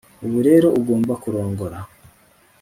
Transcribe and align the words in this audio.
ubu 0.25 0.39
rero 0.47 0.67
ugomba 0.79 1.13
kurongora 1.23 1.79